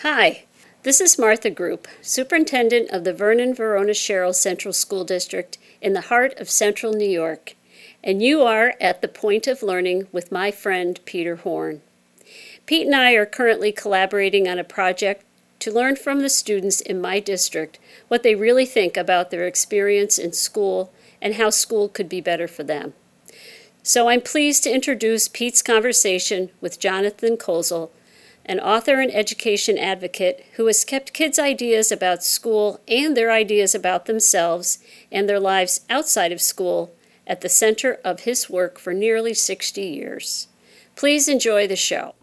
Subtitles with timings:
[0.00, 0.44] Hi,
[0.82, 6.02] this is Martha Group, Superintendent of the Vernon Verona Sherrill Central School District in the
[6.02, 7.54] heart of central New York,
[8.04, 11.80] and you are at the point of learning with my friend Peter Horn.
[12.66, 15.24] Pete and I are currently collaborating on a project
[15.60, 17.78] to learn from the students in my district
[18.08, 20.92] what they really think about their experience in school
[21.22, 22.92] and how school could be better for them.
[23.82, 27.88] So I'm pleased to introduce Pete's conversation with Jonathan Kozol,
[28.48, 33.74] an author and education advocate who has kept kids' ideas about school and their ideas
[33.74, 34.78] about themselves
[35.10, 36.94] and their lives outside of school
[37.26, 40.46] at the center of his work for nearly 60 years.
[40.94, 42.14] Please enjoy the show.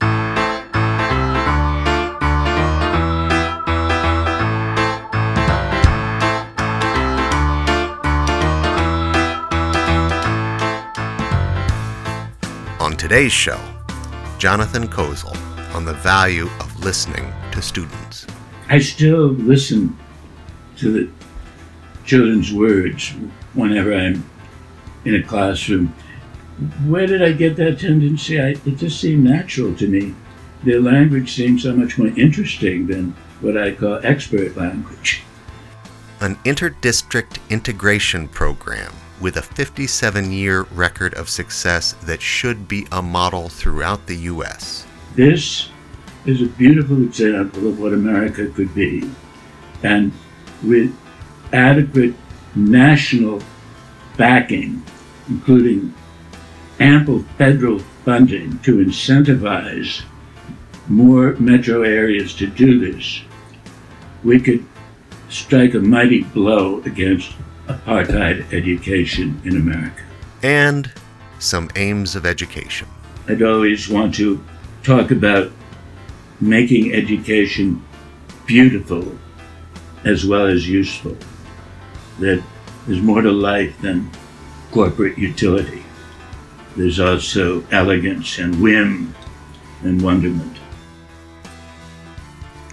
[12.80, 13.60] On today's show,
[14.40, 18.28] Jonathan Kozol on the value of listening to students.
[18.70, 19.98] I still listen
[20.78, 21.12] to the
[22.06, 23.10] children's words
[23.54, 24.24] whenever I'm
[25.06, 25.94] in a classroom.
[26.86, 28.40] Where did I get that tendency?
[28.40, 30.14] I, it just seemed natural to me.
[30.64, 35.24] Their language seemed so much more interesting than what I call expert language.
[36.22, 43.02] An interdistrict integration program with a 57 year record of success that should be a
[43.02, 44.86] model throughout the U.S.
[45.16, 45.70] This
[46.26, 49.10] is a beautiful example of what America could be.
[49.84, 50.12] And
[50.64, 50.96] with
[51.52, 52.16] adequate
[52.56, 53.42] national
[54.18, 54.84] backing,
[55.30, 55.94] including
[56.80, 60.04] ample federal funding to incentivize
[60.88, 63.22] more metro areas to do this,
[64.24, 64.66] we could
[65.30, 67.36] strike a mighty blow against
[67.68, 70.04] apartheid education in America.
[70.42, 70.92] And
[71.40, 72.88] some aims of education.
[73.28, 74.44] I'd always want to
[74.84, 75.52] talk about
[76.42, 77.84] making education
[78.46, 79.18] beautiful
[80.04, 81.18] as well as useful.
[82.20, 82.44] That
[82.86, 84.10] there's more to life than
[84.72, 85.84] corporate utility.
[86.76, 89.16] There's also elegance and whim
[89.84, 90.58] and wonderment.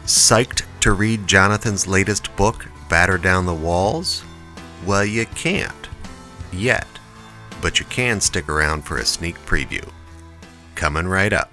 [0.04, 4.24] Psyched to read Jonathan's latest book, Batter Down the Walls?
[4.84, 5.88] Well, you can't.
[6.52, 6.86] Yet.
[7.60, 9.86] But you can stick around for a sneak preview.
[10.74, 11.52] Coming right up.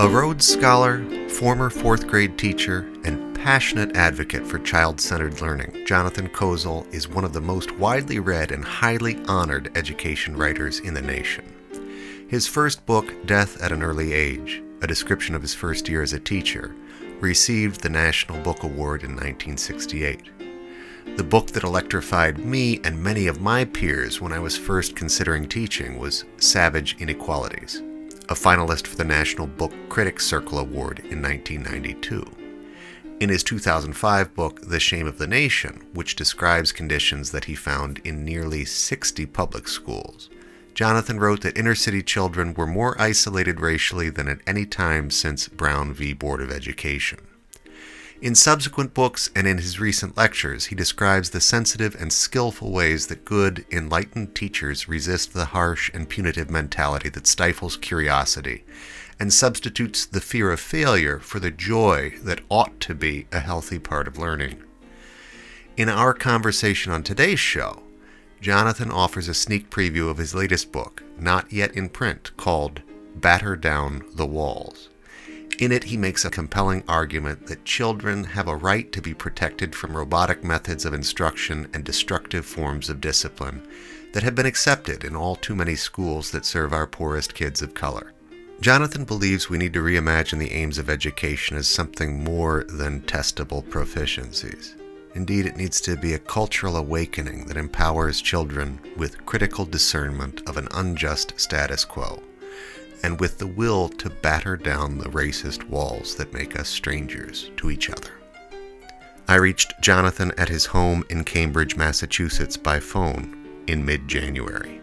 [0.00, 6.26] A Rhodes Scholar, former fourth grade teacher, and passionate advocate for child centered learning, Jonathan
[6.30, 11.02] Kozol is one of the most widely read and highly honored education writers in the
[11.02, 11.44] nation.
[12.30, 16.14] His first book, Death at an Early Age, a description of his first year as
[16.14, 16.74] a teacher,
[17.20, 21.18] received the National Book Award in 1968.
[21.18, 25.46] The book that electrified me and many of my peers when I was first considering
[25.46, 27.82] teaching was Savage Inequalities
[28.30, 32.24] a finalist for the National Book Critics Circle Award in 1992.
[33.18, 37.98] In his 2005 book, The Shame of the Nation, which describes conditions that he found
[38.04, 40.30] in nearly 60 public schools,
[40.74, 45.48] Jonathan wrote that inner city children were more isolated racially than at any time since
[45.48, 46.12] Brown v.
[46.12, 47.18] Board of Education.
[48.22, 53.06] In subsequent books and in his recent lectures, he describes the sensitive and skillful ways
[53.06, 58.62] that good, enlightened teachers resist the harsh and punitive mentality that stifles curiosity
[59.18, 63.78] and substitutes the fear of failure for the joy that ought to be a healthy
[63.78, 64.62] part of learning.
[65.78, 67.82] In our conversation on today's show,
[68.42, 72.82] Jonathan offers a sneak preview of his latest book, not yet in print, called
[73.14, 74.90] Batter Down the Walls.
[75.60, 79.74] In it, he makes a compelling argument that children have a right to be protected
[79.74, 83.68] from robotic methods of instruction and destructive forms of discipline
[84.14, 87.74] that have been accepted in all too many schools that serve our poorest kids of
[87.74, 88.14] color.
[88.62, 93.62] Jonathan believes we need to reimagine the aims of education as something more than testable
[93.62, 94.80] proficiencies.
[95.14, 100.56] Indeed, it needs to be a cultural awakening that empowers children with critical discernment of
[100.56, 102.22] an unjust status quo
[103.02, 107.70] and with the will to batter down the racist walls that make us strangers to
[107.70, 108.10] each other.
[109.28, 114.80] I reached Jonathan at his home in Cambridge, Massachusetts by phone in mid January.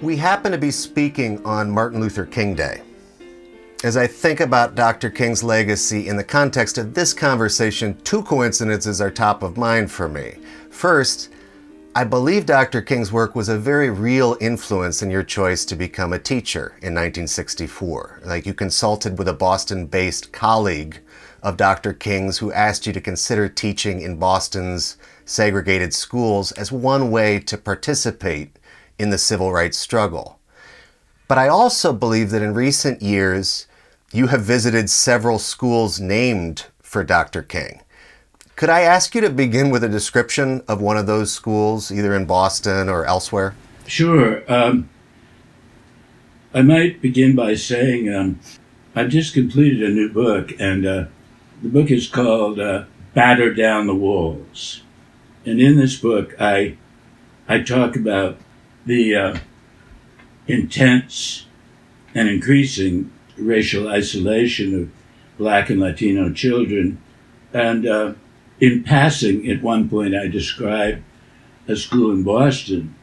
[0.00, 2.82] We happen to be speaking on Martin Luther King Day.
[3.84, 5.08] As I think about Dr.
[5.08, 10.08] King's legacy in the context of this conversation, two coincidences are top of mind for
[10.08, 10.36] me.
[10.70, 11.30] First,
[11.96, 12.82] I believe Dr.
[12.82, 16.92] King's work was a very real influence in your choice to become a teacher in
[16.92, 18.22] 1964.
[18.24, 20.98] Like you consulted with a Boston based colleague
[21.40, 21.92] of Dr.
[21.92, 27.56] King's who asked you to consider teaching in Boston's segregated schools as one way to
[27.56, 28.58] participate
[28.98, 30.40] in the civil rights struggle.
[31.28, 33.68] But I also believe that in recent years,
[34.12, 37.44] you have visited several schools named for Dr.
[37.44, 37.83] King.
[38.56, 42.14] Could I ask you to begin with a description of one of those schools, either
[42.14, 43.56] in Boston or elsewhere?
[43.86, 44.42] Sure.
[44.50, 44.88] Um,
[46.52, 48.38] I might begin by saying um,
[48.94, 51.04] I've just completed a new book, and uh,
[51.62, 54.82] the book is called uh, Batter Down the Walls.
[55.44, 56.76] And in this book, I,
[57.48, 58.38] I talk about
[58.86, 59.38] the uh,
[60.46, 61.46] intense
[62.14, 64.90] and increasing racial isolation of
[65.38, 67.02] black and Latino children.
[67.52, 68.14] And uh,
[68.60, 71.02] in passing, at one point, I described
[71.66, 72.94] a school in Boston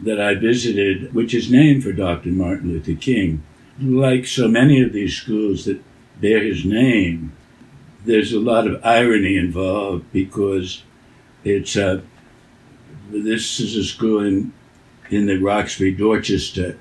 [0.00, 2.30] that I visited, which is named for Dr.
[2.30, 3.42] Martin Luther King.
[3.80, 5.82] Like so many of these schools that
[6.20, 7.32] bear his name,
[8.04, 10.82] there's a lot of irony involved because
[11.44, 12.00] it's a, uh,
[13.10, 14.52] this is a school in,
[15.10, 16.78] in the Roxbury, Dorchester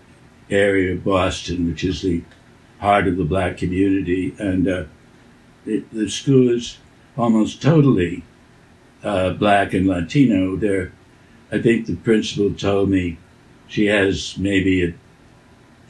[0.49, 2.23] area of Boston, which is the
[2.79, 4.35] heart of the black community.
[4.39, 4.83] And uh,
[5.65, 6.77] it, the school is
[7.17, 8.23] almost totally
[9.03, 10.55] uh, black and Latino.
[10.55, 10.91] There,
[11.51, 13.17] I think the principal told me
[13.67, 14.93] she has maybe a,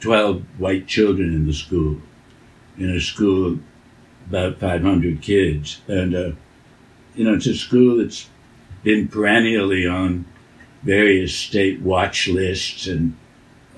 [0.00, 1.96] 12 white children in the school,
[2.76, 3.60] in a school of
[4.26, 5.80] about 500 kids.
[5.86, 6.32] And, uh,
[7.14, 8.28] you know, it's a school that's
[8.82, 10.24] been perennially on
[10.82, 13.16] various state watch lists, and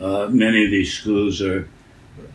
[0.00, 1.68] uh, many of these schools are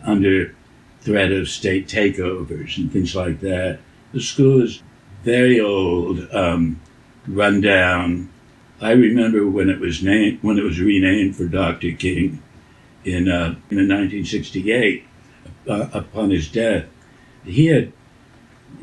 [0.04, 0.54] under
[1.00, 3.80] threat of state takeovers and things like that.
[4.12, 4.82] The school is
[5.22, 6.80] very old, um,
[7.26, 8.30] run down.
[8.80, 11.92] I remember when it was named, when it was renamed for Dr.
[11.92, 12.42] King
[13.04, 15.04] in, uh, in 1968,
[15.68, 16.86] uh, upon his death.
[17.44, 17.92] He had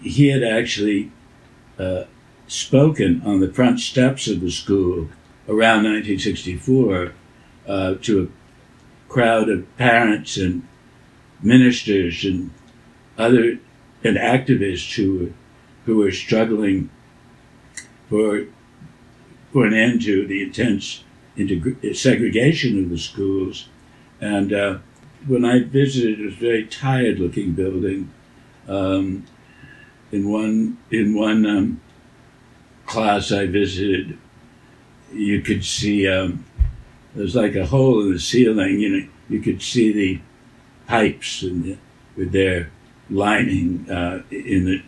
[0.01, 1.11] he had actually
[1.79, 2.03] uh,
[2.47, 5.09] spoken on the front steps of the school
[5.47, 7.13] around 1964
[7.67, 10.67] uh, to a crowd of parents and
[11.41, 12.51] ministers and
[13.17, 13.59] other
[14.03, 15.33] and activists who were,
[15.87, 16.89] who were struggling
[18.09, 18.45] for
[19.53, 21.03] for an end to the intense
[21.37, 23.69] integ- segregation of the schools.
[24.19, 24.79] And uh,
[25.25, 28.11] when I visited, it was a very tired-looking building.
[28.67, 29.25] Um,
[30.11, 31.81] in one in one um,
[32.85, 34.17] class I visited,
[35.13, 36.43] you could see um,
[37.15, 38.81] there's like a hole in the ceiling.
[38.81, 40.19] You know, you could see the
[40.85, 41.77] pipes and the,
[42.17, 42.71] with their
[43.09, 44.81] lining uh, in the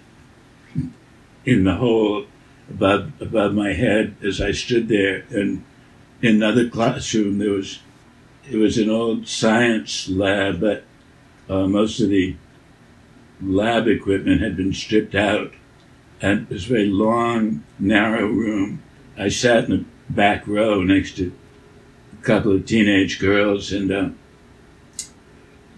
[1.45, 2.25] in the hole
[2.69, 5.25] above above my head as I stood there.
[5.29, 5.63] And
[6.21, 7.79] in another classroom, there was
[8.49, 10.83] it was an old science lab, but
[11.49, 12.35] uh, most of the
[13.41, 15.53] lab equipment had been stripped out,
[16.21, 18.81] and it was a very long, narrow room.
[19.17, 21.31] I sat in the back row next to
[22.13, 24.09] a couple of teenage girls, and uh,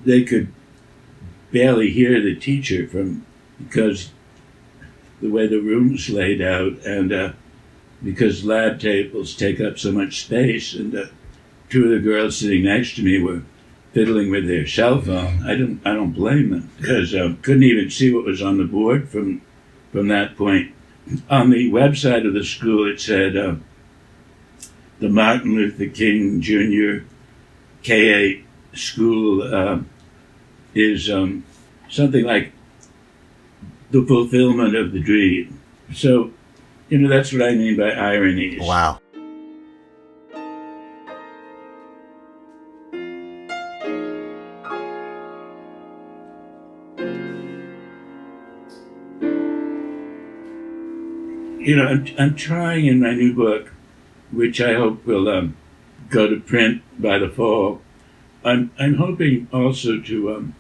[0.06, 0.52] they could
[1.52, 3.26] barely hear the teacher from
[3.58, 4.12] because
[5.22, 7.34] the way the room's laid out, and uh,
[8.04, 11.06] because lab tables take up so much space, and uh,
[11.70, 13.44] two of the girls sitting next to me were
[13.94, 15.44] fiddling with their cell phone.
[15.44, 18.64] I don't I don't blame them because um, couldn't even see what was on the
[18.64, 19.42] board from
[19.92, 20.74] from that point.
[21.30, 23.56] On the website of the school, it said uh,
[25.00, 27.06] the Martin Luther King Jr.
[27.84, 28.44] K-8
[28.74, 29.80] school uh,
[30.76, 31.44] is um,
[31.90, 32.54] something like
[33.92, 35.60] the fulfillment of the dream.
[35.94, 36.32] So,
[36.90, 38.62] you know, that's what I mean by ironies.
[38.62, 39.00] Wow.
[51.62, 53.72] you know, I'm, I'm trying in my new book,
[54.32, 55.56] which I hope will um,
[56.10, 57.82] go to print by the fall.
[58.44, 60.56] I'm, I'm hoping also to um,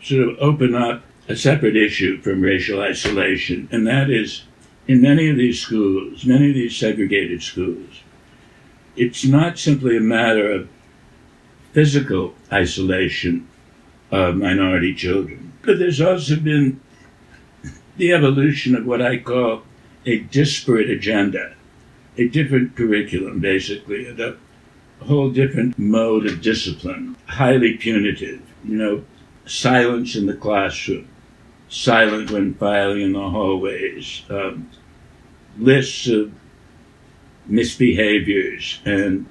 [0.00, 4.42] sort of open up a separate issue from racial isolation, and that is
[4.88, 8.00] in many of these schools, many of these segregated schools,
[8.96, 10.68] it's not simply a matter of
[11.72, 13.46] physical isolation
[14.10, 16.80] of minority children, but there's also been
[17.96, 19.62] the evolution of what I call
[20.04, 21.54] a disparate agenda,
[22.16, 24.36] a different curriculum, basically, a
[25.04, 29.04] whole different mode of discipline, highly punitive, you know,
[29.46, 31.06] silence in the classroom,
[31.70, 34.68] silent when filing in the hallways, um,
[35.56, 36.32] lists of
[37.48, 39.26] misbehaviors and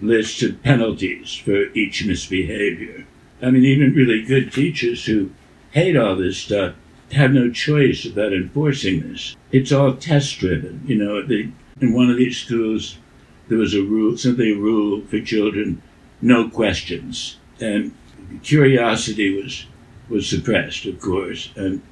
[0.00, 3.06] lists of penalties for each misbehavior.
[3.40, 5.30] I mean, even really good teachers who
[5.70, 6.74] hate all this stuff
[7.12, 9.36] have no choice about enforcing this.
[9.52, 10.82] It's all test driven.
[10.86, 11.18] You know,
[11.80, 12.98] in one of these schools,
[13.48, 15.82] there was a rule, simply a rule for children,
[16.22, 17.36] no questions.
[17.60, 17.94] And
[18.42, 19.66] curiosity was,
[20.08, 21.82] was suppressed, of course, and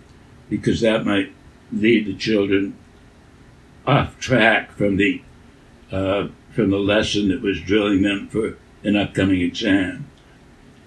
[0.48, 1.32] because that might
[1.72, 2.76] lead the children
[3.86, 5.22] off track from the,
[5.90, 10.06] uh, from the lesson that was drilling them for an upcoming exam.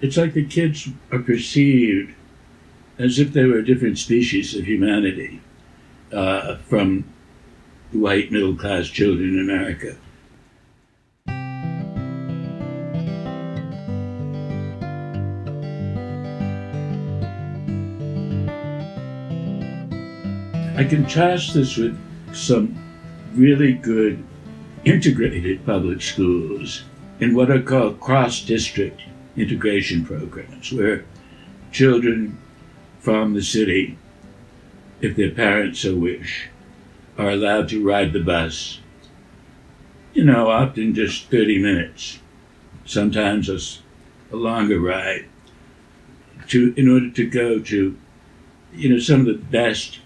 [0.02, 2.14] It's like the kids are perceived
[2.98, 5.42] as if they were a different species of humanity
[6.14, 7.06] uh, from
[7.92, 9.98] white middle class children in America.
[20.78, 21.98] I contrast this with
[22.34, 22.76] some
[23.34, 24.22] really good
[24.84, 26.84] integrated public schools
[27.22, 29.02] in what are called cross district
[29.38, 31.06] integration programs, where
[31.72, 32.38] children
[33.00, 33.98] from the city,
[35.00, 36.50] if their parents so wish,
[37.18, 38.82] are allowed to ride the bus.
[40.14, 42.20] You know, often just 30 minutes,
[42.84, 43.60] sometimes a,
[44.34, 45.24] a longer ride,
[46.50, 47.98] to, in order to go to,
[48.74, 50.00] you know, some of the best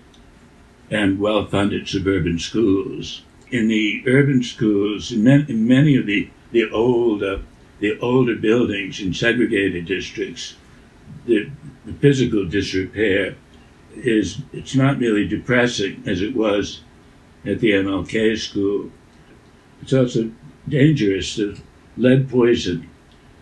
[0.92, 3.24] and well funded suburban schools.
[3.52, 7.40] In the urban schools, in, man, in many of the, the old uh,
[7.80, 10.56] the older buildings in segregated districts,
[11.26, 11.50] the,
[11.86, 13.36] the physical disrepair
[13.96, 16.82] is it's not merely depressing as it was
[17.46, 18.92] at the MLK school.
[19.82, 20.32] It's also
[20.68, 21.36] dangerous.
[21.36, 21.60] The
[21.98, 22.90] lead poison,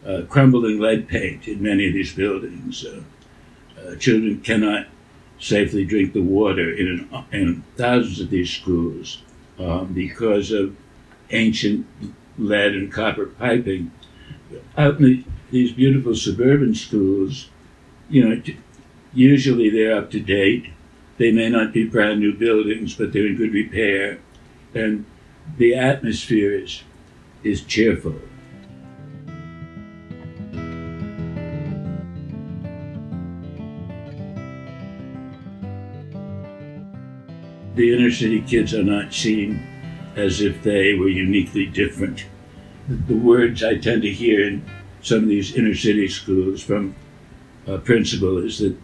[0.05, 2.85] uh, crumbling lead paint in many of these buildings.
[2.85, 3.01] Uh,
[3.79, 4.87] uh, children cannot
[5.39, 9.21] safely drink the water in, an, in thousands of these schools
[9.59, 10.75] um, because of
[11.31, 11.85] ancient
[12.37, 13.91] lead and copper piping.
[14.77, 17.49] Out in the, these beautiful suburban schools,
[18.09, 18.41] you know,
[19.13, 20.71] usually they're up to date.
[21.17, 24.19] They may not be brand new buildings, but they're in good repair,
[24.73, 25.05] and
[25.57, 26.83] the atmosphere is
[27.43, 28.15] is cheerful.
[37.77, 39.65] The inner city kids are not seen
[40.15, 42.25] as if they were uniquely different.
[42.89, 44.65] The words I tend to hear in
[45.01, 46.95] some of these inner city schools from
[47.67, 48.75] a principal is that,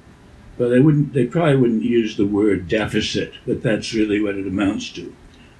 [0.57, 4.45] well, they wouldn't, they probably wouldn't use the word deficit, but that's really what it
[4.45, 5.13] amounts to.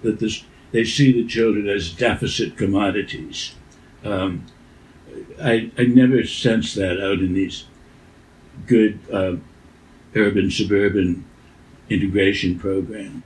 [0.04, 3.56] That this, they see the children as deficit commodities.
[4.04, 4.46] Um,
[5.42, 7.66] I, I never sense that out in these
[8.68, 9.38] good uh,
[10.16, 11.26] urban suburban
[11.90, 13.24] integration program.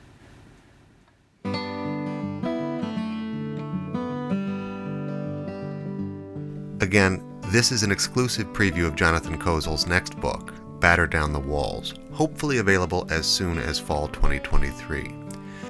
[6.81, 11.93] Again, this is an exclusive preview of Jonathan Kozol's next book, Batter Down the Walls,
[12.11, 15.13] hopefully available as soon as fall 2023.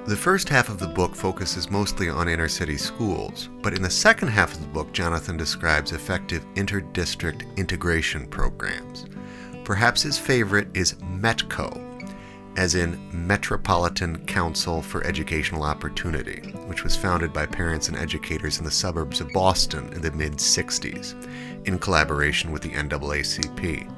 [0.06, 3.90] The first half of the book focuses mostly on inner city schools, but in the
[3.90, 9.06] second half of the book, Jonathan describes effective inter-district integration programs.
[9.64, 11.87] Perhaps his favorite is METCO,
[12.58, 18.64] as in Metropolitan Council for Educational Opportunity, which was founded by parents and educators in
[18.64, 21.14] the suburbs of Boston in the mid 60s,
[21.68, 23.88] in collaboration with the NAACP.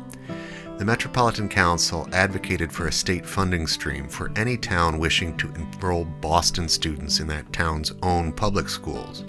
[0.77, 6.05] The Metropolitan Council advocated for a state funding stream for any town wishing to enroll
[6.05, 9.25] Boston students in that town's own public schools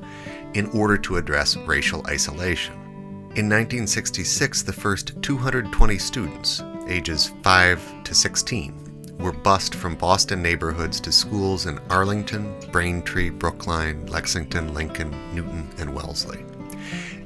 [0.55, 2.73] in order to address racial isolation.
[3.37, 8.80] In 1966, the first 220 students, ages 5 to 16,
[9.21, 15.93] were bused from Boston neighborhoods to schools in Arlington, Braintree, Brookline, Lexington, Lincoln, Newton, and
[15.93, 16.43] Wellesley.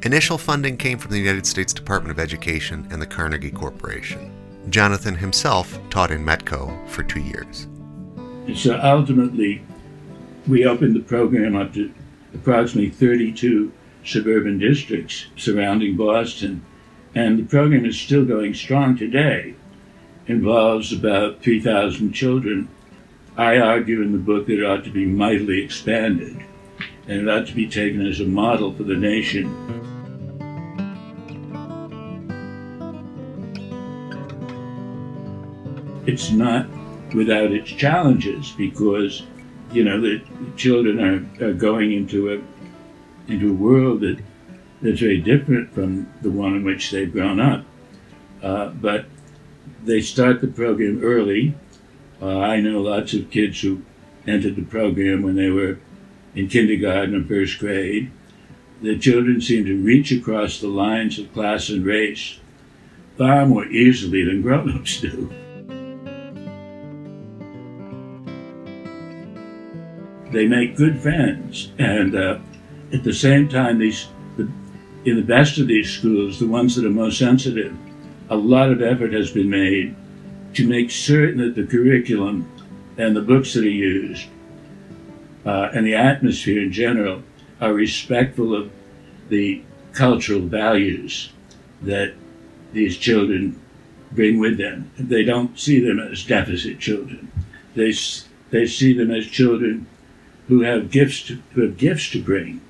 [0.03, 4.31] Initial funding came from the United States Department of Education and the Carnegie Corporation.
[4.69, 7.67] Jonathan himself taught in Metco for two years.
[8.47, 9.63] And So ultimately,
[10.47, 11.91] we opened the program up to
[12.33, 13.71] approximately 32
[14.03, 16.63] suburban districts surrounding Boston,
[17.15, 19.55] and the program is still going strong today
[20.27, 22.67] involves about 3,000 children.
[23.38, 26.44] I argue in the book that it ought to be mightily expanded
[27.08, 29.46] and it ought to be taken as a model for the nation.
[36.08, 36.67] It's not
[37.13, 39.24] without its challenges because,
[39.72, 40.22] you know, the
[40.55, 41.00] children
[41.41, 42.41] are, are going into a
[43.32, 44.20] into a world that
[44.82, 47.65] that's very different from the one in which they've grown up.
[48.44, 49.05] Uh, but
[49.86, 51.56] they start the program early.
[52.22, 53.82] Uh, I know lots of kids who
[54.27, 55.77] entered the program when they were
[56.34, 58.12] in kindergarten or first grade,
[58.82, 62.39] the children seem to reach across the lines of class and race
[63.18, 65.32] far more easily than grown ups do.
[70.32, 72.39] They make good friends, and uh,
[72.92, 74.50] at the same time, these the,
[75.06, 77.74] in the best of these schools, the ones that are most sensitive,
[78.29, 79.96] a lot of effort has been made
[80.53, 82.50] to make certain that the curriculum
[82.98, 84.27] and the books that are used
[85.46, 87.22] uh, and the atmosphere in general
[87.62, 88.72] are respectful of
[89.29, 89.62] the
[89.94, 91.32] cultural values
[91.82, 92.13] that
[92.74, 93.60] these children
[94.12, 94.91] bring with them.
[94.98, 97.32] They don't see them as deficit children.
[97.75, 97.94] They,
[98.50, 99.88] they see them as children
[100.48, 102.62] who have gifts to, who have gifts to bring.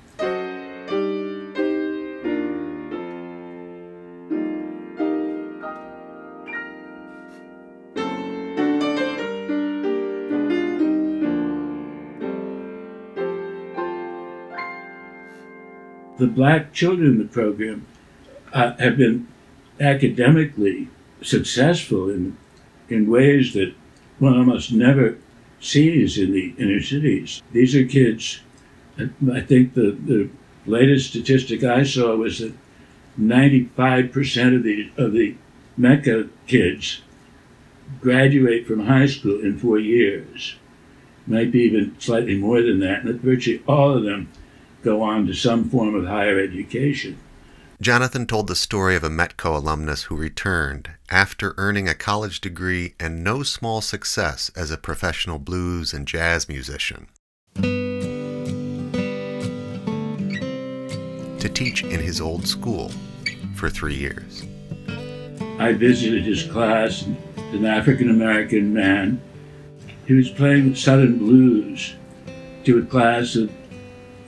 [16.36, 17.86] Black children in the program
[18.52, 19.26] uh, have been
[19.80, 20.88] academically
[21.22, 22.36] successful in
[22.88, 23.74] in ways that
[24.18, 25.16] one almost never
[25.60, 27.42] sees in the inner cities.
[27.52, 28.40] These are kids.
[28.98, 30.28] I think the, the
[30.66, 32.52] latest statistic I saw was that
[33.18, 35.36] 95% of the of the
[35.78, 37.00] Metco kids
[38.00, 40.56] graduate from high school in four years.
[41.26, 44.28] Might be even slightly more than that, and virtually all of them
[44.86, 47.18] go on to some form of higher education.
[47.82, 52.94] Jonathan told the story of a Metco alumnus who returned after earning a college degree
[53.00, 57.08] and no small success as a professional blues and jazz musician.
[61.40, 62.92] To teach in his old school
[63.56, 64.44] for three years.
[65.58, 67.02] I visited his class,
[67.36, 69.20] an African American man.
[70.06, 71.96] He was playing Southern blues
[72.64, 73.50] to a class of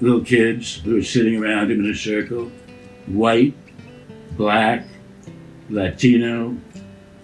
[0.00, 2.50] little kids who were sitting around him in a circle
[3.06, 3.54] white,
[4.36, 4.86] black,
[5.70, 6.56] Latino,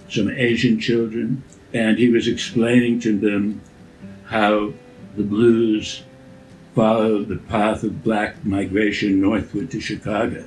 [0.08, 3.60] some Asian children, and he was explaining to them
[4.26, 4.72] how
[5.16, 6.02] the blues
[6.74, 10.44] followed the path of black migration northward to Chicago.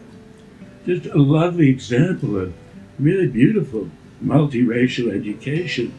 [0.86, 2.54] Just a lovely example of
[3.00, 3.90] really beautiful
[4.24, 5.94] multiracial education.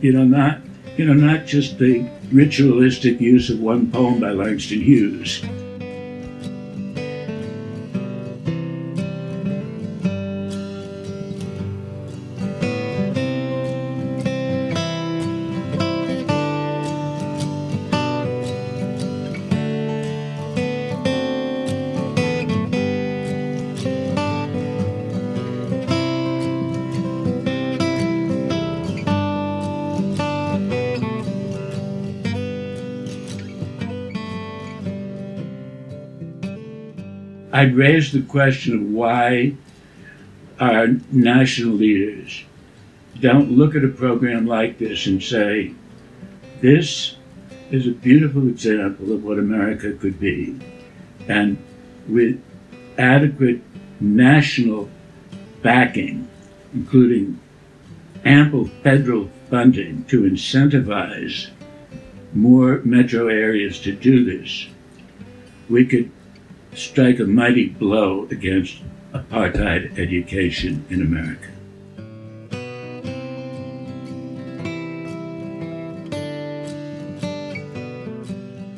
[0.00, 0.60] You know, not
[0.96, 5.40] you know, not just the ritualistic use of one poem by Langston Hughes.
[37.58, 39.54] I'd raise the question of why
[40.60, 42.44] our national leaders
[43.18, 45.74] don't look at a program like this and say,
[46.60, 47.16] this
[47.72, 50.56] is a beautiful example of what America could be.
[51.26, 51.58] And
[52.06, 52.40] with
[52.96, 53.60] adequate
[53.98, 54.88] national
[55.60, 56.28] backing,
[56.72, 57.40] including
[58.24, 61.50] ample federal funding to incentivize
[62.32, 64.68] more metro areas to do this,
[65.68, 66.12] we could
[66.78, 71.48] strike a mighty blow against apartheid education in America.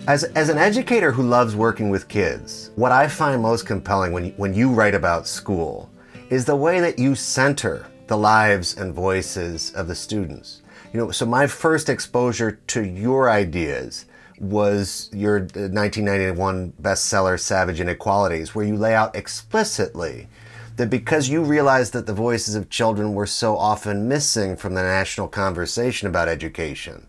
[0.08, 4.30] As, as an educator who loves working with kids, what I find most compelling when,
[4.32, 5.88] when you write about school
[6.30, 10.62] is the way that you center the lives and voices of the students.
[10.92, 14.06] You know, so my first exposure to your ideas
[14.40, 20.28] was your uh, 1991 bestseller Savage Inequalities, where you lay out explicitly
[20.76, 24.82] that because you realized that the voices of children were so often missing from the
[24.82, 27.06] national conversation about education,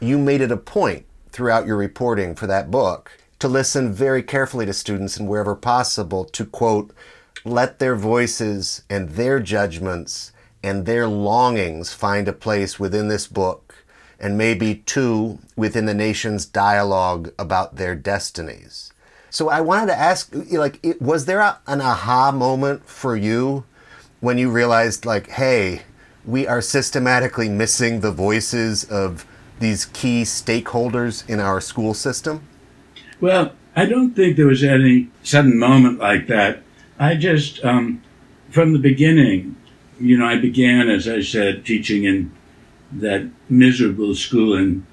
[0.00, 4.64] you made it a point throughout your reporting for that book to listen very carefully
[4.64, 6.94] to students and wherever possible to quote,
[7.44, 10.30] let their voices and their judgments
[10.62, 13.71] and their longings find a place within this book
[14.22, 18.92] and maybe two within the nation's dialogue about their destinies.
[19.28, 23.64] So I wanted to ask, like, was there a, an aha moment for you
[24.20, 25.82] when you realized, like, hey,
[26.24, 29.26] we are systematically missing the voices of
[29.58, 32.46] these key stakeholders in our school system?
[33.20, 36.62] Well, I don't think there was any sudden moment like that.
[36.98, 38.02] I just, um,
[38.50, 39.56] from the beginning,
[39.98, 42.30] you know, I began, as I said, teaching in
[42.94, 44.86] that miserable school in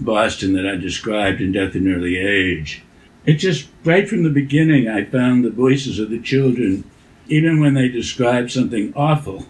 [0.00, 2.82] Boston that I described in Death in Early Age.
[3.26, 6.84] it just right from the beginning, I found the voices of the children,
[7.26, 9.46] even when they described something awful,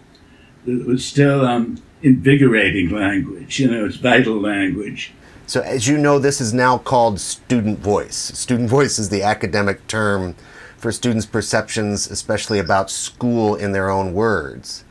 [0.65, 3.59] it was still um, invigorating language.
[3.59, 5.13] You know, it's vital language.
[5.47, 8.15] So, as you know, this is now called student voice.
[8.15, 10.35] Student voice is the academic term
[10.77, 14.83] for students' perceptions, especially about school in their own words.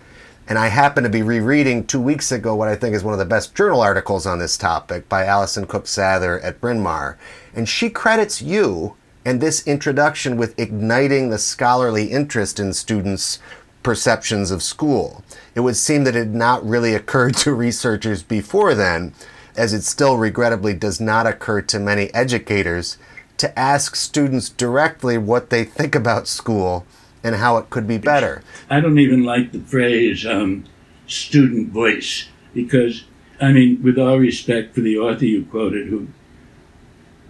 [0.49, 3.19] And I happen to be rereading two weeks ago what I think is one of
[3.19, 7.19] the best journal articles on this topic by Alison Cook-Sather at Bryn Mawr.
[7.55, 13.41] And she credits you and this introduction with igniting the scholarly interest in students'
[13.83, 15.23] perceptions of school.
[15.55, 19.13] It would seem that it had not really occurred to researchers before then,
[19.55, 22.97] as it still regrettably does not occur to many educators
[23.37, 26.87] to ask students directly what they think about school
[27.23, 28.43] and how it could be better.
[28.71, 30.65] I don't even like the phrase um,
[31.07, 33.05] student voice because,
[33.41, 36.09] I mean, with all respect for the author you quoted, who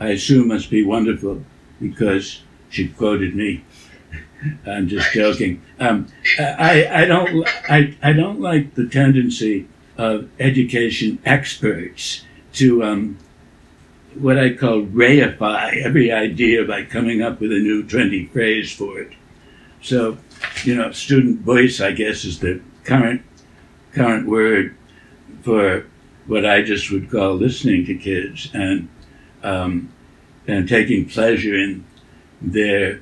[0.00, 1.42] I assume must be wonderful
[1.80, 3.64] because she quoted me.
[4.66, 5.62] I'm just joking.
[5.80, 6.06] Um,
[6.38, 12.24] I, I don't I, I don't like the tendency of education experts
[12.54, 13.18] to um,
[14.14, 19.00] what I call reify every idea by coming up with a new trendy phrase for
[19.00, 19.12] it.
[19.82, 20.18] So,
[20.64, 23.22] you know, student voice, I guess, is the current
[23.92, 24.76] current word
[25.42, 25.86] for
[26.26, 28.88] what I just would call listening to kids and
[29.42, 29.92] um,
[30.46, 31.84] and taking pleasure in
[32.40, 33.00] their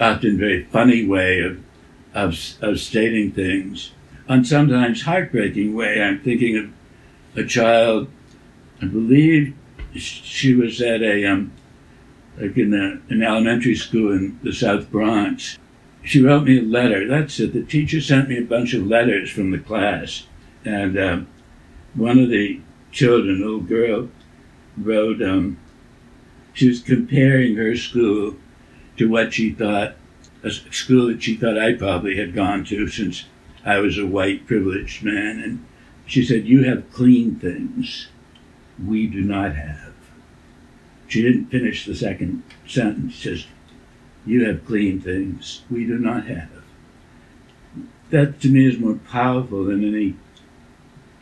[0.00, 1.62] often very funny way of,
[2.14, 3.92] of, of stating things,
[4.28, 6.02] and sometimes heartbreaking way.
[6.02, 6.72] I'm thinking of
[7.38, 8.08] a child,
[8.80, 9.54] I believe
[9.94, 11.52] she was at a, um,
[12.38, 15.58] like in a, an elementary school in the South Bronx.
[16.06, 17.08] She wrote me a letter.
[17.08, 17.52] That's it.
[17.52, 20.26] The teacher sent me a bunch of letters from the class.
[20.64, 21.26] And um,
[21.94, 22.60] one of the
[22.92, 24.08] children, a little girl,
[24.78, 25.58] wrote, um,
[26.54, 28.36] she was comparing her school
[28.98, 29.96] to what she thought
[30.44, 33.24] a school that she thought I probably had gone to since
[33.64, 35.42] I was a white privileged man.
[35.42, 35.66] And
[36.06, 38.06] she said, You have clean things
[38.82, 39.92] we do not have.
[41.08, 43.48] She didn't finish the second sentence, just,
[44.26, 46.50] You have clean things we do not have.
[48.10, 50.14] That to me is more powerful than any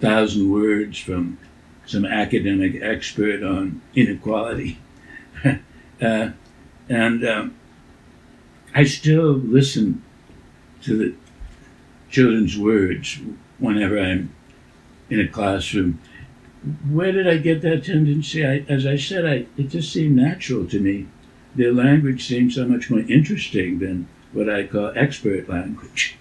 [0.01, 1.39] thousand words from
[1.87, 4.79] some academic expert on inequality.
[5.45, 6.31] uh,
[6.89, 7.55] and um,
[8.75, 10.03] I still listen
[10.83, 11.15] to the
[12.11, 13.19] children's words
[13.59, 14.35] whenever I'm
[15.11, 16.01] in a classroom.
[16.91, 18.47] Where did I get that tendency?
[18.47, 21.07] I, as I said, I, it just seemed natural to me.
[21.55, 26.17] Their language seemed so much more interesting than what I call expert language.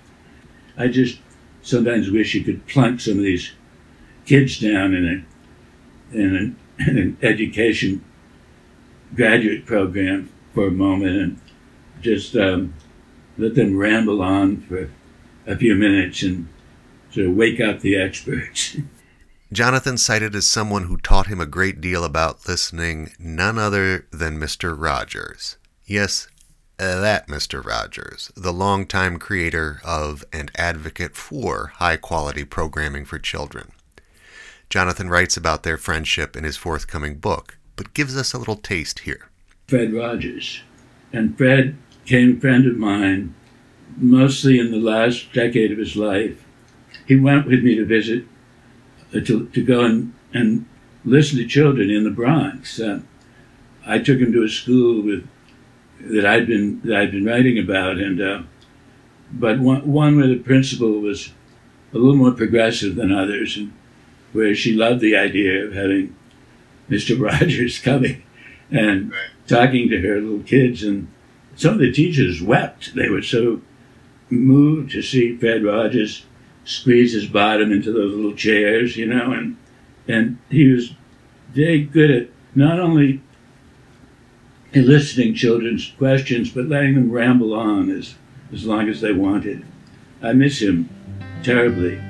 [0.78, 1.20] I just
[1.62, 3.54] sometimes wish you could plunk some of these
[4.26, 6.56] kids down in a in an,
[6.88, 8.04] in an education
[9.16, 11.40] graduate program for a moment and
[12.02, 12.74] just um,
[13.38, 14.90] let them ramble on for
[15.48, 16.48] a few minutes and
[17.12, 18.78] sort of wake up the experts.
[19.54, 24.40] Jonathan cited as someone who taught him a great deal about listening none other than
[24.40, 24.76] Mr.
[24.76, 25.58] Rogers.
[25.86, 26.28] Yes,
[26.80, 27.64] uh, that Mr.
[27.64, 33.72] Rogers, the longtime creator of and advocate for high quality programming for children.
[34.72, 39.00] Jonathan writes about their friendship in his forthcoming book, but gives us a little taste
[39.00, 39.30] here.
[39.68, 40.64] Fred Rogers.
[41.12, 43.36] And Fred became a friend of mine
[43.98, 46.44] mostly in the last decade of his life.
[47.06, 48.26] He went with me to visit,
[49.22, 50.66] to, to go and, and
[51.06, 52.80] listen to children in the Bronx.
[52.80, 53.02] Uh,
[53.86, 55.28] I took him to a school with
[56.00, 58.44] that I'd been that I'd been writing about, and uh,
[59.32, 61.32] but one, one where the principal was
[61.94, 63.74] a little more progressive than others, and
[64.32, 66.16] where she loved the idea of having
[66.90, 67.20] Mr.
[67.22, 68.24] Rogers coming
[68.72, 69.14] and
[69.48, 71.08] talking to her little kids, and
[71.56, 72.96] some of the teachers wept.
[72.96, 73.62] They were so
[74.30, 76.26] moved to see Fred Rogers
[76.66, 79.58] squeeze his bottom into those little chairs, you know, and
[80.08, 80.94] and he was
[81.52, 83.22] very good at not only
[84.74, 88.16] eliciting children's questions, but letting them ramble on as,
[88.52, 89.64] as long as they wanted.
[90.22, 90.90] I miss him
[91.44, 92.02] terribly.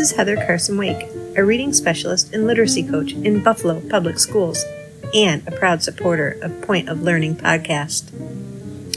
[0.00, 4.64] This is Heather Carson Wake, a reading specialist and literacy coach in Buffalo Public Schools,
[5.14, 8.10] and a proud supporter of Point of Learning podcast.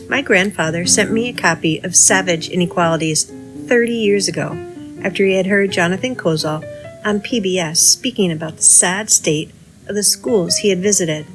[0.07, 4.57] My grandfather sent me a copy of Savage Inequalities 30 years ago
[5.03, 6.63] after he had heard Jonathan Kozol
[7.03, 9.51] on PBS speaking about the sad state
[9.87, 11.25] of the schools he had visited.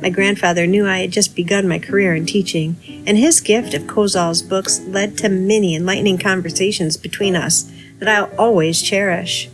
[0.00, 3.82] My grandfather knew I had just begun my career in teaching, and his gift of
[3.82, 7.68] Kozol's books led to many enlightening conversations between us
[8.02, 9.48] that I'll always cherish.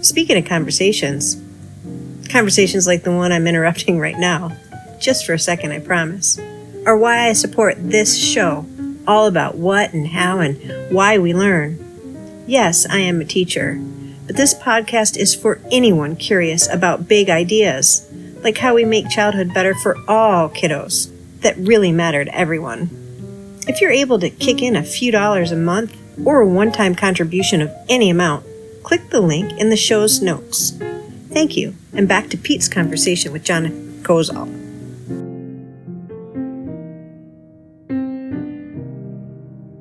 [0.00, 1.36] Speaking of conversations,
[2.30, 4.56] conversations like the one I'm interrupting right now,
[4.98, 6.38] just for a second, I promise,
[6.86, 8.64] are why I support this show,
[9.06, 12.44] all about what and how and why we learn.
[12.46, 13.78] Yes, I am a teacher,
[14.26, 18.08] but this podcast is for anyone curious about big ideas
[18.42, 21.10] like how we make childhood better for all kiddos
[21.40, 22.88] that really matter to everyone.
[23.66, 26.94] If you're able to kick in a few dollars a month or a one time
[26.94, 28.44] contribution of any amount,
[28.82, 30.72] click the link in the show's notes.
[31.30, 33.66] Thank you, and back to Pete's conversation with John
[34.02, 34.66] Kozol.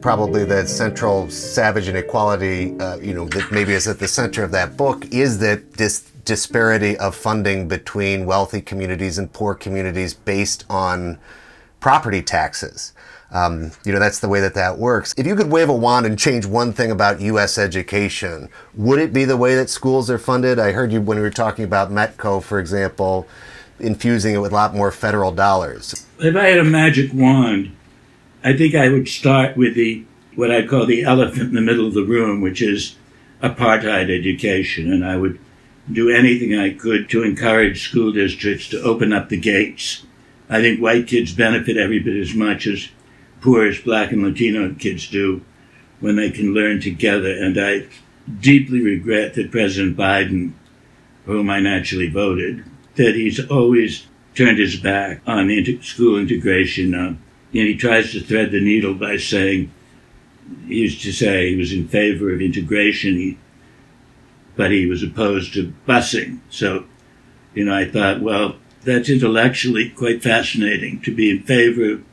[0.06, 4.52] probably the central savage inequality, uh, you know, that maybe is at the center of
[4.52, 10.63] that book is that this disparity of funding between wealthy communities and poor communities based
[10.69, 11.17] on
[11.80, 12.93] property taxes.
[13.32, 15.14] Um, you know, that's the way that that works.
[15.18, 17.58] If you could wave a wand and change one thing about U.S.
[17.58, 20.60] education, would it be the way that schools are funded?
[20.60, 23.28] I heard you when we were talking about Metco, for example,
[23.80, 26.06] infusing it with a lot more federal dollars.
[26.20, 27.76] If I had a magic wand,
[28.44, 31.88] I think I would start with the what I call the elephant in the middle
[31.88, 32.96] of the room, which is
[33.42, 35.40] apartheid education, and I would
[35.92, 40.06] do anything I could to encourage school districts to open up the gates.
[40.50, 42.90] I think white kids benefit every bit as much as
[43.46, 45.40] poor as black and Latino kids do
[46.00, 47.32] when they can learn together.
[47.32, 47.86] And I
[48.40, 50.54] deeply regret that President Biden,
[51.26, 56.96] whom I naturally voted, that he's always turned his back on inter- school integration.
[56.96, 59.72] Uh, and he tries to thread the needle by saying,
[60.68, 63.38] he used to say he was in favor of integration, he,
[64.56, 66.40] but he was opposed to busing.
[66.50, 66.86] So,
[67.54, 72.04] you know, I thought, well, that's intellectually quite fascinating to be in favor of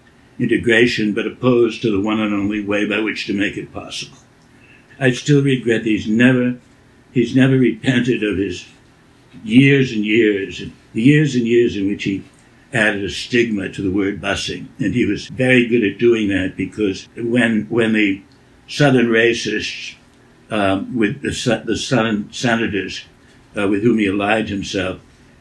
[0.42, 4.18] integration, but opposed to the one and only way by which to make it possible.
[4.98, 6.58] I still regret he's never,
[7.12, 8.66] he's never repented of his
[9.44, 12.24] years and years, the years and years in which he
[12.72, 14.66] added a stigma to the word busing.
[14.78, 18.22] And he was very good at doing that because when, when the
[18.68, 19.94] Southern racists,
[20.50, 23.04] um, with the, the Southern senators
[23.56, 25.00] uh, with whom he allied himself,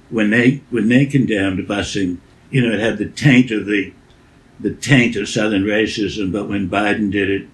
[0.10, 2.18] when they, when they condemned busing,
[2.50, 3.94] you know, it had the taint of the,
[4.62, 7.48] the taint of Southern racism, but when Biden did it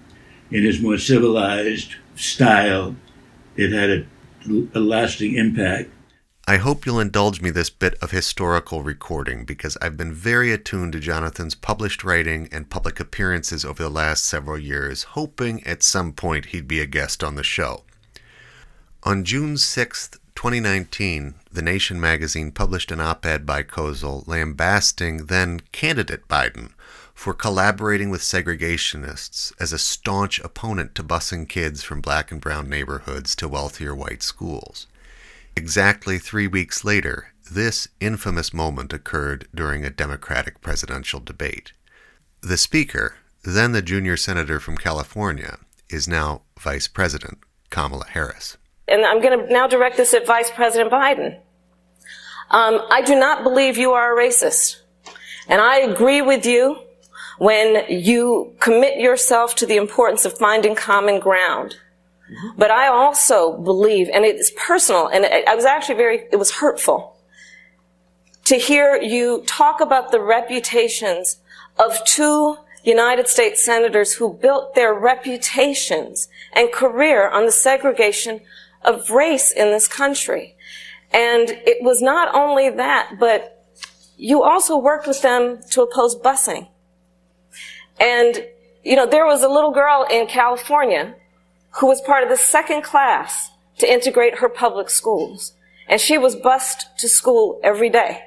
[0.50, 2.96] in his more civilized style,
[3.56, 4.06] it had a,
[4.74, 5.90] a lasting impact.
[6.46, 10.92] I hope you'll indulge me this bit of historical recording because I've been very attuned
[10.92, 16.12] to Jonathan's published writing and public appearances over the last several years, hoping at some
[16.12, 17.82] point he'd be a guest on the show.
[19.02, 25.60] On June 6, 2019, The Nation magazine published an op ed by Kozol lambasting then
[25.72, 26.70] candidate Biden
[27.18, 32.68] for collaborating with segregationists as a staunch opponent to busing kids from black and brown
[32.68, 34.86] neighborhoods to wealthier white schools.
[35.56, 41.72] Exactly three weeks later, this infamous moment occurred during a Democratic presidential debate.
[42.40, 45.58] The Speaker, then the junior senator from California,
[45.90, 48.58] is now Vice President Kamala Harris.
[48.86, 51.36] And I'm going to now direct this at Vice President Biden.
[52.50, 54.76] Um, I do not believe you are a racist.
[55.48, 56.84] And I agree with you
[57.38, 61.76] when you commit yourself to the importance of finding common ground
[62.56, 67.16] but I also believe, and it's personal, and I was actually very, it was hurtful
[68.44, 71.38] to hear you talk about the reputations
[71.78, 78.40] of two United States senators who built their reputations and career on the segregation
[78.82, 80.56] of race in this country.
[81.12, 83.66] And it was not only that, but
[84.16, 86.68] you also worked with them to oppose busing.
[88.00, 88.46] And,
[88.84, 91.14] you know, there was a little girl in California
[91.78, 95.52] who was part of the second class to integrate her public schools.
[95.88, 98.24] And she was bused to school every day.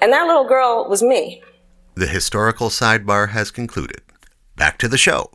[0.00, 1.42] And that little girl was me.
[1.94, 4.02] The historical sidebar has concluded.
[4.56, 5.30] Back to the show.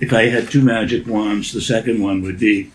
[0.00, 2.70] If I had two magic wands, the second one would be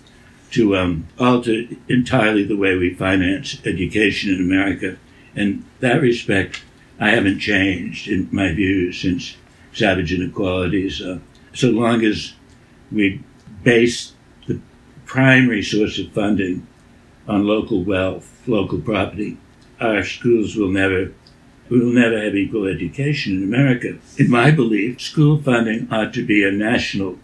[0.51, 4.97] to um, alter entirely the way we finance education in America.
[5.35, 6.63] In that respect,
[6.99, 9.37] I haven't changed in my views since
[9.73, 11.01] savage inequalities.
[11.01, 11.19] Uh,
[11.53, 12.33] so long as
[12.91, 13.23] we
[13.63, 14.13] base
[14.47, 14.59] the
[15.05, 16.67] primary source of funding
[17.27, 19.37] on local wealth, local property,
[19.79, 21.13] our schools will never
[21.69, 23.97] we will never have equal education in America.
[24.17, 27.17] In my belief, school funding ought to be a national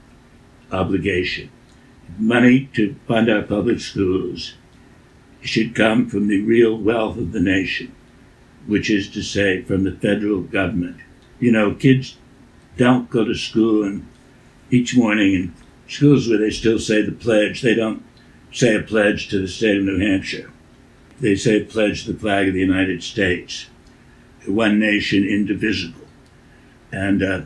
[0.71, 1.49] obligation.
[2.17, 4.53] Money to fund our public schools
[5.41, 7.93] should come from the real wealth of the nation,
[8.67, 11.01] which is to say, from the federal government.
[11.41, 12.15] You know, kids
[12.77, 14.07] don't go to school and
[14.69, 15.53] each morning in
[15.87, 18.03] schools where they still say the pledge, they don't
[18.51, 20.51] say a pledge to the state of New Hampshire.
[21.19, 23.67] They say a pledge to the flag of the United States
[24.47, 26.07] one nation indivisible.
[26.91, 27.41] And, uh,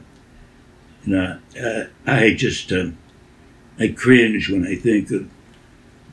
[1.04, 2.92] you know, uh, I just, uh,
[3.80, 5.30] I cringe when I think of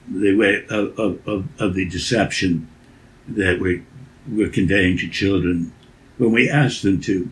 [0.09, 2.69] the way of, of, of, the deception
[3.29, 3.85] that we're,
[4.27, 5.73] we're conveying to children
[6.17, 7.31] when we ask them to,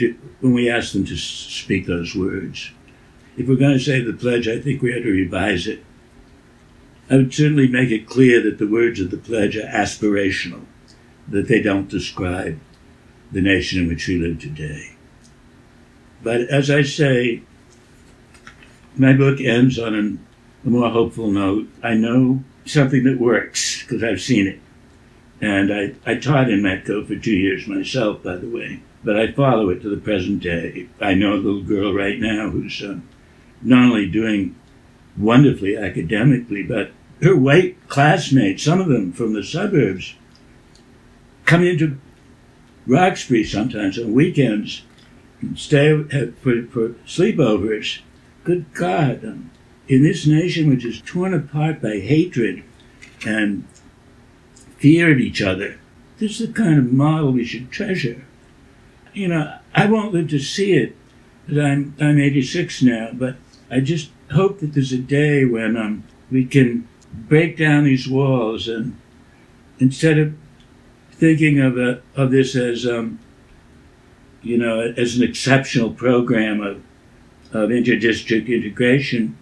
[0.00, 2.70] to when we ask them to speak those words.
[3.36, 5.84] If we're going to say the pledge, I think we ought to revise it.
[7.08, 10.64] I would certainly make it clear that the words of the pledge are aspirational
[11.28, 12.58] that they don't describe
[13.32, 14.96] the nation in which we live today.
[16.22, 17.42] But as I say,
[18.96, 20.26] my book ends on an,
[20.64, 21.68] a more hopeful note.
[21.82, 24.60] I know something that works because I've seen it.
[25.40, 29.32] And I, I taught in Metco for two years myself, by the way, but I
[29.32, 30.88] follow it to the present day.
[31.00, 32.98] I know a little girl right now who's uh,
[33.62, 34.56] not only doing
[35.16, 40.14] wonderfully academically, but her white classmates, some of them from the suburbs,
[41.44, 41.98] come into
[42.86, 44.82] Roxbury sometimes on weekends
[45.40, 48.00] and stay for, for sleepovers.
[48.44, 49.50] Good God, um,
[49.88, 52.62] in this nation which is torn apart by hatred
[53.26, 53.66] and
[54.78, 55.78] fear of each other,
[56.18, 58.24] this is the kind of model we should treasure.
[59.12, 60.96] You know, I won't live to see it,
[61.48, 63.36] I'm, I'm 86 now, but
[63.70, 68.68] I just hope that there's a day when um, we can break down these walls
[68.68, 68.96] and
[69.78, 70.34] instead of
[71.12, 73.18] thinking of a, of this as um,
[74.42, 76.82] you know as an exceptional program of
[77.52, 79.36] of interdistrict integration,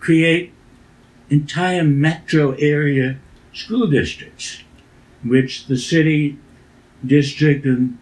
[0.00, 0.52] create
[1.28, 3.18] entire metro area
[3.52, 4.62] school districts,
[5.22, 6.38] which the city
[7.04, 7.98] district and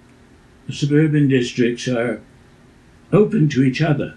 [0.70, 2.20] suburban districts are
[3.12, 4.16] open to each other.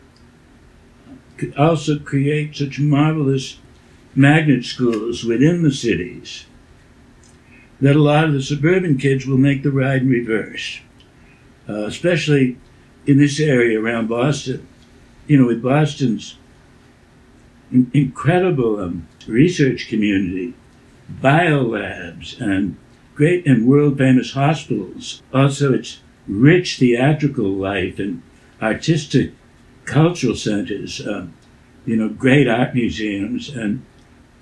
[1.38, 3.60] Could also create such marvelous
[4.16, 6.46] magnet schools within the cities
[7.80, 10.80] that a lot of the suburban kids will make the ride in reverse,
[11.70, 12.58] uh, especially
[13.06, 14.68] in this area around Boston.
[15.28, 16.38] You know, with Boston's
[17.72, 20.56] in- incredible um, research community,
[21.22, 22.78] biolabs, and
[23.14, 25.22] great and world famous hospitals.
[25.34, 28.22] Also, its rich theatrical life and
[28.62, 29.34] artistic
[29.86, 31.06] cultural centers.
[31.06, 31.34] Um,
[31.86, 33.86] you know, great art museums and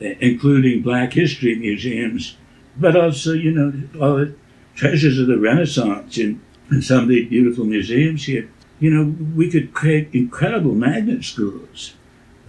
[0.02, 2.38] uh, including Black History museums
[2.78, 4.36] but also, you know, all the
[4.76, 8.50] treasures of the Renaissance in, in some of the beautiful museums here.
[8.80, 11.94] You know, we could create incredible magnet schools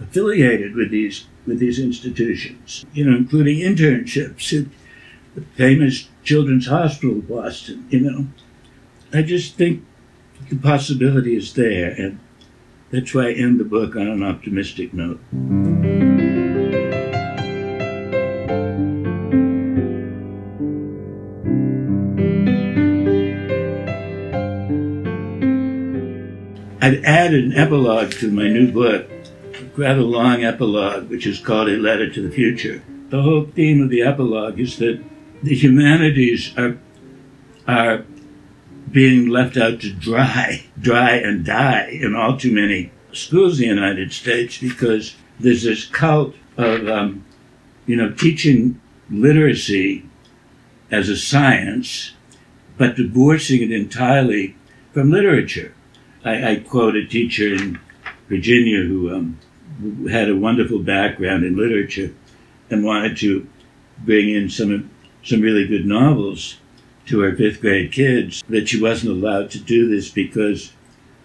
[0.01, 2.85] affiliated with these with these institutions.
[2.93, 4.67] You know, including internships at
[5.35, 7.87] the famous Children's Hospital of Boston.
[7.89, 8.27] You know,
[9.13, 9.85] I just think
[10.49, 12.19] the possibility is there, and
[12.91, 15.21] that's why I end the book on an optimistic note.
[26.81, 31.69] I've added an epilogue to my new book, a rather long epilogue, which is called
[31.69, 32.83] A Letter to the Future.
[33.09, 35.01] The whole theme of the epilogue is that
[35.43, 36.77] the humanities are,
[37.67, 38.05] are
[38.97, 43.75] being left out to dry, dry and die in all too many schools in the
[43.75, 47.23] United States because there's this cult of, um,
[47.85, 48.81] you know, teaching
[49.11, 50.03] literacy
[50.89, 52.13] as a science,
[52.75, 54.55] but divorcing it entirely
[54.93, 55.75] from literature.
[56.25, 57.79] I, I quote a teacher in
[58.27, 59.39] Virginia who um,
[60.09, 62.15] had a wonderful background in literature
[62.71, 63.47] and wanted to
[63.99, 64.89] bring in some
[65.23, 66.57] some really good novels
[67.07, 70.73] to her fifth grade kids, that she wasn't allowed to do this because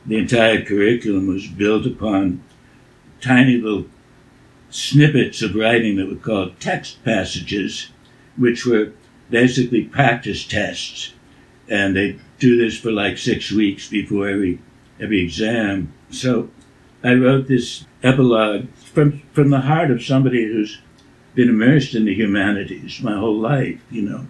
[0.06, 2.42] the entire curriculum was built upon
[3.20, 3.86] tiny little
[4.70, 7.88] snippets of writing that were called text passages,
[8.36, 8.92] which were
[9.30, 11.12] basically practice tests.
[11.68, 14.60] And they do this for like six weeks before every
[15.00, 15.92] every exam.
[16.10, 16.50] So
[17.04, 20.80] I wrote this epilogue from from the heart of somebody who's
[21.34, 23.80] been immersed in the humanities my whole life.
[23.90, 24.26] You know,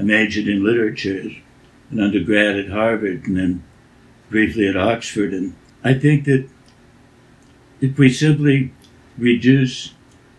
[0.00, 1.30] I majored in literature,
[1.90, 3.62] an undergrad at Harvard, and then
[4.30, 5.34] briefly at Oxford.
[5.34, 6.48] And I think that
[7.82, 8.72] if we simply
[9.18, 9.92] reduce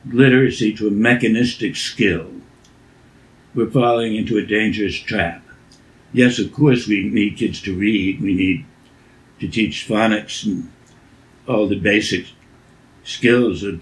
[0.04, 2.32] literacy to a mechanistic skill,
[3.54, 5.44] we're falling into a dangerous trap.
[6.12, 8.20] Yes, of course, we need kids to read.
[8.20, 8.66] We need
[9.42, 10.72] to teach phonics and
[11.48, 12.26] all the basic
[13.04, 13.80] skills of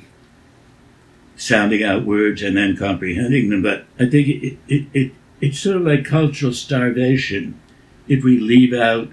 [1.37, 3.63] sounding out words and then comprehending them.
[3.63, 5.11] But I think it, it, it,
[5.41, 7.59] it's sort of like cultural starvation.
[8.07, 9.09] If we leave out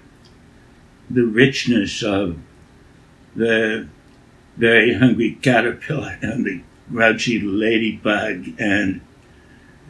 [1.09, 2.39] the richness of
[3.35, 3.89] the
[4.57, 9.01] very hungry caterpillar and the grouchy ladybug and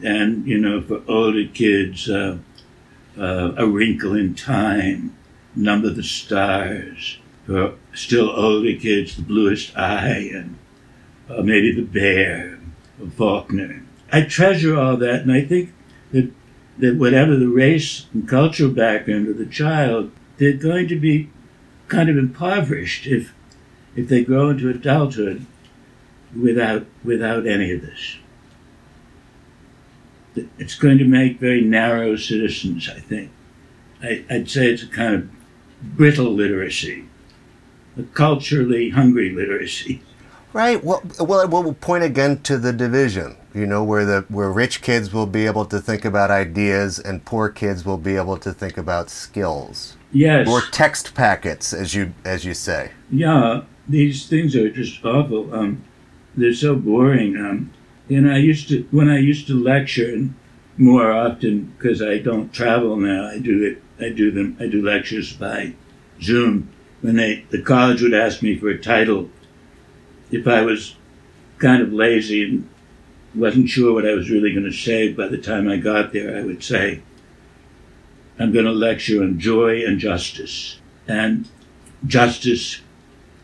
[0.03, 2.37] and you know for older kids uh,
[3.17, 5.15] uh, a wrinkle in time
[5.55, 7.17] number the stars.
[7.45, 10.57] For still older kids the bluest eye and
[11.29, 12.59] uh, maybe the bear
[13.01, 13.83] of faulkner.
[14.11, 15.73] I treasure all that and i think
[16.11, 16.31] that
[16.77, 21.29] that whatever the race and cultural background of the child they're going to be
[21.87, 23.33] kind of impoverished if
[23.95, 25.45] if they grow into adulthood
[26.39, 28.17] without without any of this.
[30.59, 33.31] It's going to make very narrow citizens, I think.
[34.03, 35.29] I, would say it's a kind of
[35.81, 37.05] brittle literacy,
[37.97, 40.03] a culturally hungry literacy.
[40.53, 40.83] Right.
[40.83, 43.37] Well, well, we'll point again to the division.
[43.53, 47.25] You know, where the where rich kids will be able to think about ideas, and
[47.25, 49.97] poor kids will be able to think about skills.
[50.11, 50.47] Yes.
[50.47, 52.91] Or text packets, as you as you say.
[53.11, 55.53] Yeah, these things are just awful.
[55.53, 55.83] Um,
[56.35, 57.35] they're so boring.
[57.35, 57.73] Um,
[58.09, 60.29] and I used to when I used to lecture
[60.77, 63.27] more often because I don't travel now.
[63.27, 63.81] I do it.
[64.03, 64.55] I do them.
[64.59, 65.73] I do lectures by
[66.21, 66.69] Zoom.
[67.01, 69.29] When they the college would ask me for a title,
[70.31, 70.95] if I was
[71.57, 72.69] kind of lazy and
[73.33, 76.37] wasn't sure what I was really going to say by the time I got there,
[76.37, 77.01] I would say,
[78.39, 80.79] I'm going to lecture on joy and justice.
[81.07, 81.47] And
[82.05, 82.81] justice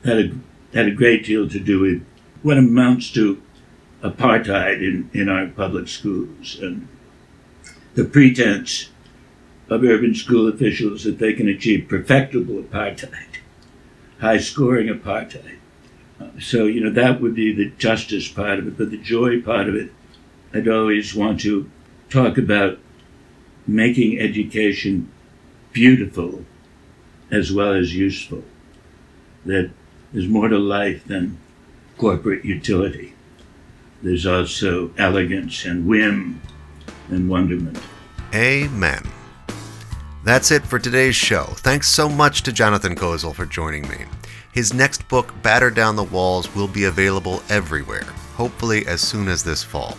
[0.04, 0.32] had a,
[0.74, 2.06] had a great deal to do with
[2.42, 3.42] what amounts to
[4.02, 6.88] apartheid in, in our public schools and
[7.96, 8.90] the pretense
[9.70, 13.38] of urban school officials that they can achieve perfectible apartheid,
[14.20, 15.58] high scoring apartheid.
[16.40, 19.68] So, you know, that would be the justice part of it, but the joy part
[19.68, 19.92] of it,
[20.54, 21.70] I'd always want to
[22.10, 22.80] talk about
[23.68, 25.12] making education
[25.72, 26.46] beautiful
[27.32, 28.44] as well as useful.
[29.46, 29.72] That
[30.12, 31.38] there's more to life than
[31.98, 33.14] corporate utility.
[34.02, 36.42] There's also elegance and whim
[37.10, 37.80] and wonderment.
[38.34, 39.04] Amen.
[40.24, 41.44] That's it for today's show.
[41.58, 44.06] Thanks so much to Jonathan Kozol for joining me.
[44.54, 48.04] His next book, Batter Down the Walls, will be available everywhere,
[48.36, 49.98] hopefully as soon as this fall.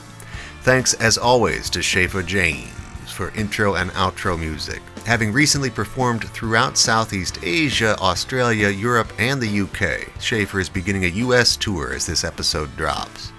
[0.62, 2.70] Thanks as always to Schaefer James
[3.08, 4.80] for intro and outro music.
[5.06, 11.18] Having recently performed throughout Southeast Asia, Australia, Europe, and the UK, Schaefer is beginning a
[11.26, 13.32] US tour as this episode drops.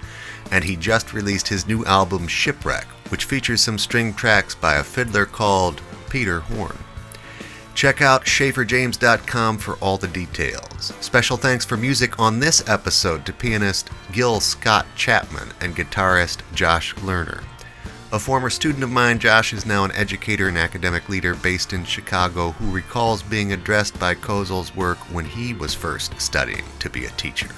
[0.52, 4.84] And he just released his new album Shipwreck, which features some string tracks by a
[4.84, 6.76] fiddler called Peter Horn.
[7.76, 10.94] Check out SchaeferJames.com for all the details.
[11.02, 16.94] Special thanks for music on this episode to pianist Gil Scott Chapman and guitarist Josh
[16.94, 17.44] Lerner.
[18.12, 21.84] A former student of mine, Josh is now an educator and academic leader based in
[21.84, 27.04] Chicago who recalls being addressed by Kozol's work when he was first studying to be
[27.04, 27.50] a teacher.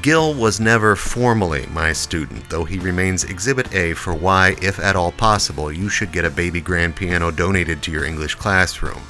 [0.00, 4.94] Gil was never formally my student, though he remains Exhibit A for why, if at
[4.94, 9.02] all possible, you should get a baby grand piano donated to your English classroom.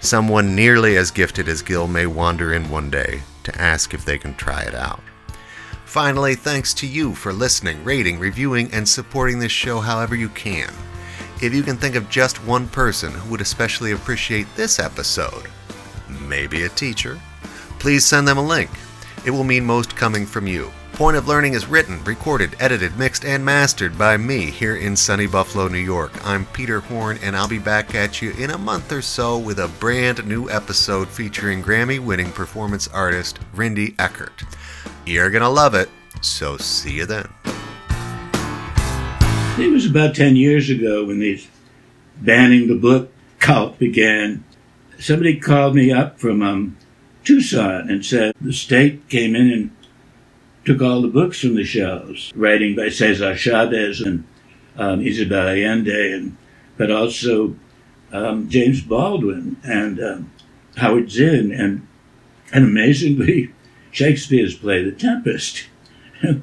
[0.00, 4.16] Someone nearly as gifted as Gil may wander in one day to ask if they
[4.16, 5.00] can try it out.
[5.84, 10.72] Finally, thanks to you for listening, rating, reviewing, and supporting this show however you can.
[11.40, 15.48] If you can think of just one person who would especially appreciate this episode,
[16.26, 17.18] maybe a teacher,
[17.78, 18.70] please send them a link.
[19.24, 20.70] It will mean most coming from you.
[20.98, 25.28] Point of Learning is written, recorded, edited, mixed, and mastered by me here in sunny
[25.28, 26.10] Buffalo, New York.
[26.26, 29.60] I'm Peter Horn, and I'll be back at you in a month or so with
[29.60, 34.42] a brand new episode featuring Grammy winning performance artist Rinde Eckert.
[35.06, 35.88] You're going to love it.
[36.20, 37.28] So see you then.
[39.56, 41.40] It was about 10 years ago when the
[42.16, 44.42] banning the book cult began.
[44.98, 46.76] Somebody called me up from um,
[47.22, 49.77] Tucson and said the state came in and
[50.68, 54.22] took all the books from the shelves, writing by Cesar Chavez and
[54.76, 56.36] um, Isabel Allende, and
[56.76, 57.56] but also
[58.12, 60.30] um, James Baldwin and um,
[60.76, 61.88] Howard Zinn, and
[62.52, 63.54] and amazingly,
[63.92, 65.68] Shakespeare's play, The Tempest,
[66.22, 66.34] uh,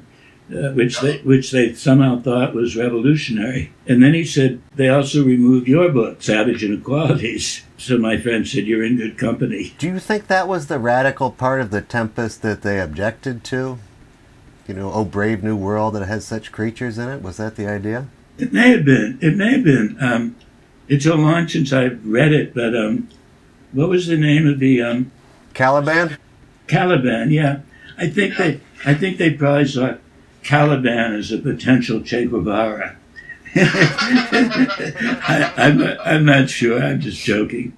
[0.48, 3.72] which they which they somehow thought was revolutionary.
[3.86, 7.62] And then he said they also removed your book, Savage Inequalities.
[7.78, 11.30] So my friend said, "You're in good company." Do you think that was the radical
[11.30, 13.78] part of The Tempest that they objected to?
[14.68, 17.22] You know, oh brave new world that has such creatures in it?
[17.22, 18.08] Was that the idea?
[18.38, 19.18] It may have been.
[19.22, 19.96] It may have been.
[20.00, 20.36] Um,
[20.88, 23.08] it's so long since I've read it, but um,
[23.72, 25.10] what was the name of the um,
[25.54, 26.18] Caliban?
[26.66, 27.30] Caliban?
[27.30, 27.60] Yeah,
[27.98, 28.60] I think they.
[28.84, 29.96] I think they probably saw
[30.42, 32.96] Caliban as a potential Che Guevara.
[33.56, 36.82] I, I'm, I'm not sure.
[36.82, 37.76] I'm just joking.